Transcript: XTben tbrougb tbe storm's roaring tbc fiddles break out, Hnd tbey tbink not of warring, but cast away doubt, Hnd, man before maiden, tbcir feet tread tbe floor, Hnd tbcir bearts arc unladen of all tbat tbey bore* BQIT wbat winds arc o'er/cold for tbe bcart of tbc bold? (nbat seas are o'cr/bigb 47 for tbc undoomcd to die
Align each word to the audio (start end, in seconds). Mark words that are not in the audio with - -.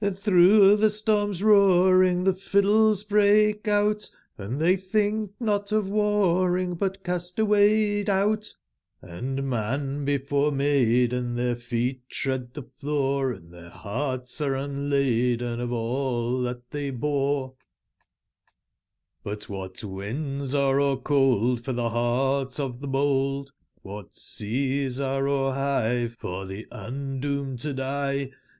XTben 0.00 0.12
tbrougb 0.12 0.80
tbe 0.84 0.90
storm's 0.92 1.42
roaring 1.42 2.24
tbc 2.24 2.38
fiddles 2.48 3.02
break 3.02 3.66
out, 3.66 4.08
Hnd 4.38 4.60
tbey 4.60 4.76
tbink 4.78 5.30
not 5.40 5.72
of 5.72 5.88
warring, 5.88 6.76
but 6.76 7.02
cast 7.02 7.36
away 7.40 8.04
doubt, 8.04 8.54
Hnd, 9.02 9.42
man 9.42 10.04
before 10.04 10.52
maiden, 10.52 11.34
tbcir 11.34 11.58
feet 11.58 12.08
tread 12.08 12.54
tbe 12.54 12.70
floor, 12.76 13.34
Hnd 13.34 13.50
tbcir 13.50 13.72
bearts 13.82 14.40
arc 14.40 14.52
unladen 14.54 15.58
of 15.58 15.72
all 15.72 16.42
tbat 16.42 16.62
tbey 16.70 16.96
bore* 17.00 17.54
BQIT 19.26 19.46
wbat 19.48 19.82
winds 19.82 20.54
arc 20.54 20.78
o'er/cold 20.80 21.64
for 21.64 21.72
tbe 21.72 21.90
bcart 21.90 22.60
of 22.60 22.78
tbc 22.78 22.92
bold? 22.92 23.50
(nbat 23.84 24.14
seas 24.14 25.00
are 25.00 25.26
o'cr/bigb 25.26 26.16
47 26.16 26.16
for 26.20 26.44
tbc 26.44 26.68
undoomcd 26.70 27.58
to 27.60 27.72
die 27.72 28.30